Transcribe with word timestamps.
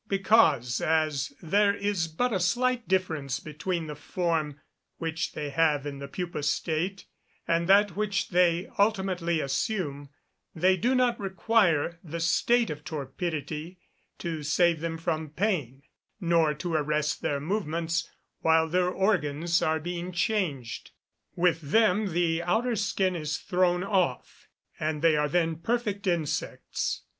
_Because, 0.09 0.81
as 0.81 1.31
there 1.43 1.75
is 1.75 2.07
but 2.07 2.33
a 2.33 2.39
slight 2.39 2.87
difference 2.87 3.39
between 3.39 3.85
the 3.85 3.93
form 3.93 4.59
which 4.97 5.33
they 5.33 5.51
have 5.51 5.85
in 5.85 5.99
the 5.99 6.07
pupa 6.07 6.41
state, 6.41 7.05
and 7.47 7.69
that 7.69 7.95
which 7.95 8.29
they 8.29 8.67
ultimately 8.79 9.39
assume, 9.41 10.09
they 10.55 10.75
do 10.75 10.95
not 10.95 11.19
require 11.19 11.99
the 12.03 12.19
state 12.19 12.71
of 12.71 12.83
torpidity 12.83 13.77
to 14.17 14.41
save 14.41 14.79
them 14.79 14.97
from 14.97 15.29
pain, 15.29 15.83
nor 16.19 16.55
to 16.55 16.73
arrest 16.73 17.21
their 17.21 17.39
movements 17.39 18.09
while 18.39 18.67
their 18.67 18.89
organs 18.89 19.61
are 19.61 19.79
being 19.79 20.11
changed. 20.11 20.89
With 21.35 21.61
them 21.61 22.07
the 22.13 22.41
outer 22.41 22.75
skin 22.75 23.15
is 23.15 23.37
thrown 23.37 23.83
off, 23.83 24.47
and 24.79 25.03
they 25.03 25.15
are 25.15 25.29
then 25.29 25.57
perfect 25.57 26.07
insects. 26.07 27.03